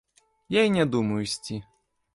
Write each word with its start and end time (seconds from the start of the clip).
Я 0.49 0.63
і 0.69 0.73
не 0.79 0.85
думаю 0.97 1.21
ісці. 1.27 1.63